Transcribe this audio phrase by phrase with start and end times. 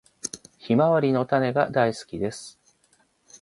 [0.57, 2.59] ヒマワリの種が大好きです。